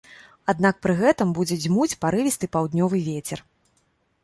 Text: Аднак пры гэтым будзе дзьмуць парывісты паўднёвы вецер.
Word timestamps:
Аднак 0.53 0.79
пры 0.85 0.95
гэтым 1.01 1.35
будзе 1.39 1.59
дзьмуць 1.67 1.97
парывісты 2.07 2.51
паўднёвы 2.57 3.05
вецер. 3.13 3.39